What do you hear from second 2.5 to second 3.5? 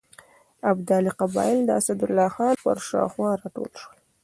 پر شاوخوا